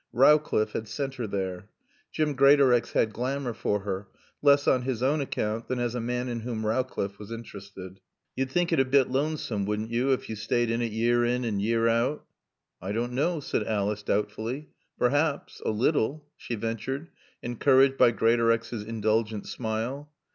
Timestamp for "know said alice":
13.13-14.01